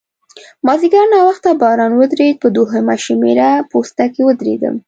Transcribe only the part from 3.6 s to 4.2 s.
پوسته